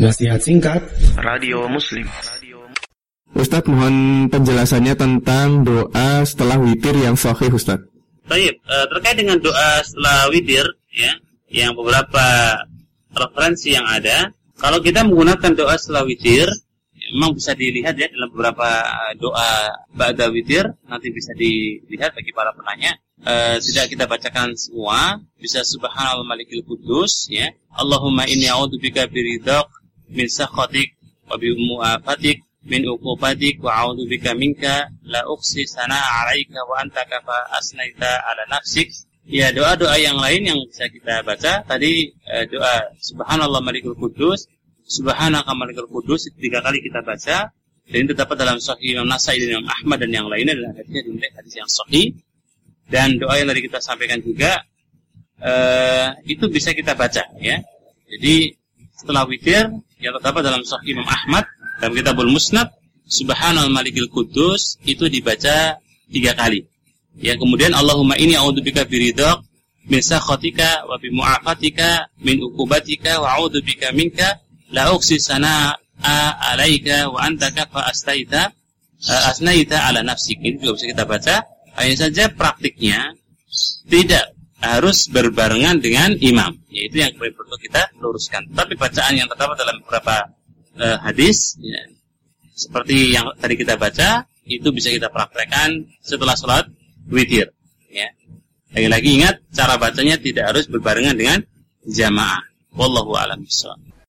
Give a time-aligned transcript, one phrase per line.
[0.00, 0.80] Nasihat singkat
[1.20, 2.08] Radio Muslim
[3.36, 7.92] Ustadz mohon penjelasannya tentang doa setelah witir yang sahih Ustadz.
[8.24, 10.64] Baik, uh, terkait dengan doa setelah witir
[10.96, 11.12] ya,
[11.52, 12.56] yang beberapa
[13.12, 16.48] referensi yang ada, kalau kita menggunakan doa setelah witir,
[17.12, 18.68] memang bisa dilihat ya dalam beberapa
[19.20, 22.96] doa ba'da witir, nanti bisa dilihat bagi para penanya.
[23.20, 27.52] Uh, tidak kita bacakan semua, bisa subhanallah malikil kudus ya.
[27.76, 29.81] Allahumma inni a'udzubika biridhaq
[30.12, 30.94] min sakhatik
[31.28, 37.02] wa bi mu'afatik min uqubatik wa a'udzu bika minka la uqsi sana 'alaika wa anta
[37.08, 38.88] kafa asnaita 'ala nafsik.
[39.22, 44.50] Ya doa-doa yang lain yang bisa kita baca tadi eh, doa subhanallah malikul kudus
[44.82, 47.50] subhanaka malikul kudus tiga kali kita baca.
[47.82, 51.02] Dan itu terdapat dalam sahih Imam Nasai dan Imam Ahmad dan yang lainnya dan hadisnya
[51.02, 52.06] dinilai hadis yang sahih.
[52.86, 54.62] Dan doa yang tadi kita sampaikan juga
[55.42, 57.58] eh, itu bisa kita baca ya.
[58.06, 58.54] Jadi
[58.94, 59.66] setelah witir
[60.02, 61.46] yang terdapat dalam Sahih Imam Ahmad
[61.78, 62.68] dalam Kitabul Musnad
[63.06, 65.78] Subhanal Malikil Kudus itu dibaca
[66.10, 66.66] tiga kali.
[67.20, 69.44] Ya kemudian Allahumma ini a'udzubika biridhaq
[69.86, 77.22] min sakhatika wa bi mu'afatika min ukubatika wa a'udzubika minka la uqsi sana'a alaika wa
[77.22, 78.50] anta kafa astaita
[79.06, 80.38] asnaita ala nafsik.
[80.40, 81.36] Ini juga bisa kita baca.
[81.76, 83.16] Hanya saja praktiknya
[83.88, 84.31] tidak
[84.62, 86.54] harus berbarengan dengan imam.
[86.70, 88.46] Yaitu yang perlu kita luruskan.
[88.54, 90.30] Tapi bacaan yang terdapat dalam beberapa
[90.78, 91.82] uh, hadis, ya,
[92.54, 96.70] seperti yang tadi kita baca, itu bisa kita praktekkan setelah sholat
[97.10, 97.50] witir.
[97.90, 98.08] Ya.
[98.72, 101.44] Lagi-lagi ingat, cara bacanya tidak harus berbarengan dengan
[101.84, 102.40] jamaah.
[102.72, 104.01] Wallahu a'lam bishawab.